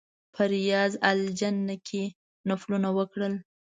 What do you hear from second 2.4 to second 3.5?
نفلونه وکړل.